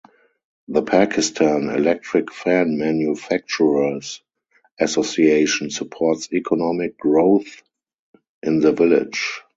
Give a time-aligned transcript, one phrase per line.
[0.67, 4.23] The Pakistan Electric Fan Manufacturers
[4.79, 7.61] Association supports economic growth
[8.41, 9.41] in the village.